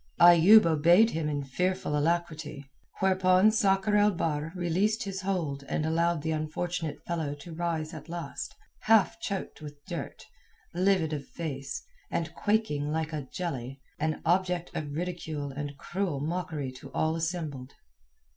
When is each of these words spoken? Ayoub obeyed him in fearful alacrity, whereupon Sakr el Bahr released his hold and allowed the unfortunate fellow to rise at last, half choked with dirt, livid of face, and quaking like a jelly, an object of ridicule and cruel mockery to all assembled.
Ayoub 0.19 0.65
obeyed 0.65 1.11
him 1.11 1.29
in 1.29 1.43
fearful 1.43 1.95
alacrity, 1.95 2.65
whereupon 3.01 3.51
Sakr 3.51 3.95
el 3.95 4.09
Bahr 4.09 4.51
released 4.55 5.03
his 5.03 5.21
hold 5.21 5.63
and 5.69 5.85
allowed 5.85 6.23
the 6.23 6.31
unfortunate 6.31 7.05
fellow 7.05 7.35
to 7.35 7.53
rise 7.53 7.93
at 7.93 8.09
last, 8.09 8.55
half 8.79 9.19
choked 9.21 9.61
with 9.61 9.85
dirt, 9.85 10.25
livid 10.73 11.13
of 11.13 11.27
face, 11.27 11.83
and 12.09 12.33
quaking 12.33 12.91
like 12.91 13.13
a 13.13 13.27
jelly, 13.31 13.79
an 13.99 14.23
object 14.25 14.75
of 14.75 14.91
ridicule 14.95 15.51
and 15.51 15.77
cruel 15.77 16.19
mockery 16.19 16.71
to 16.71 16.91
all 16.93 17.15
assembled. 17.15 17.75